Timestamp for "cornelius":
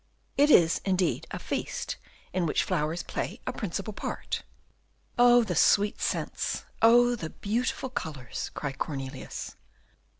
8.79-9.55